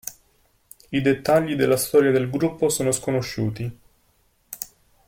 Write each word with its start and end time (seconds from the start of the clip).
I 0.93 0.99
dettagli 0.99 1.53
della 1.53 1.77
storia 1.77 2.09
del 2.09 2.27
gruppo 2.31 2.69
sono 2.69 2.91
sconosciuti. 2.91 3.71